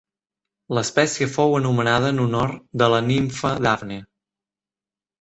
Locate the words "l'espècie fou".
0.77-1.53